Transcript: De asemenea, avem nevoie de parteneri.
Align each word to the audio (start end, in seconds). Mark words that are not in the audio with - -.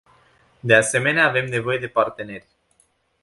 De 0.61 0.75
asemenea, 0.75 1.27
avem 1.27 1.45
nevoie 1.45 1.77
de 1.77 1.87
parteneri. 1.87 2.47